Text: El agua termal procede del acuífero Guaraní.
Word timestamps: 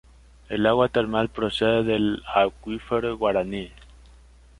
El 0.49 0.65
agua 0.65 0.89
termal 0.89 1.29
procede 1.29 1.83
del 1.83 2.23
acuífero 2.35 3.15
Guaraní. 3.19 3.71